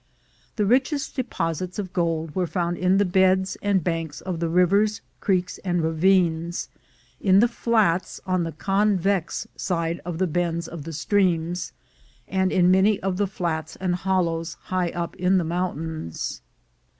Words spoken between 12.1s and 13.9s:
and in many of the flats